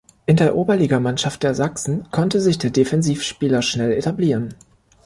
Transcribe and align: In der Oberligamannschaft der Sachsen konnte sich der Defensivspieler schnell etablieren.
In 0.25 0.35
der 0.35 0.55
Oberligamannschaft 0.55 1.43
der 1.43 1.53
Sachsen 1.53 2.09
konnte 2.09 2.41
sich 2.41 2.57
der 2.57 2.71
Defensivspieler 2.71 3.61
schnell 3.61 3.91
etablieren. 3.91 4.55